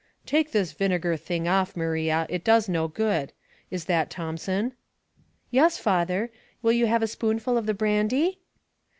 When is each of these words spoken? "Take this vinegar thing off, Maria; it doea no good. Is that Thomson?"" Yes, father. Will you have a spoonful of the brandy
"Take 0.25 0.51
this 0.51 0.71
vinegar 0.71 1.15
thing 1.15 1.47
off, 1.47 1.75
Maria; 1.77 2.25
it 2.27 2.43
doea 2.43 2.67
no 2.67 2.87
good. 2.87 3.33
Is 3.69 3.85
that 3.85 4.09
Thomson?"" 4.09 4.73
Yes, 5.51 5.77
father. 5.77 6.31
Will 6.63 6.71
you 6.73 6.87
have 6.87 7.03
a 7.03 7.07
spoonful 7.07 7.55
of 7.55 7.67
the 7.67 7.75
brandy 7.75 8.39